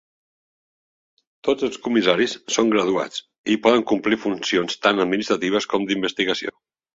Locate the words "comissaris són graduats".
1.87-3.21